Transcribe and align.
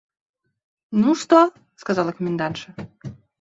«Ну, 0.89 1.13
что?– 1.13 1.53
сказала 1.75 2.11
комендантша. 2.11 2.73